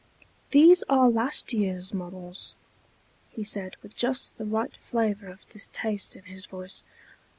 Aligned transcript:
_"These 0.49 0.81
are 0.89 1.11
last 1.11 1.53
year's 1.53 1.93
models," 1.93 2.55
he 3.29 3.43
said, 3.43 3.75
with 3.83 3.95
just 3.95 4.35
the 4.39 4.45
right 4.45 4.75
flavor 4.75 5.27
of 5.27 5.47
distaste 5.47 6.15
in 6.15 6.23
his 6.23 6.47
voice. 6.47 6.83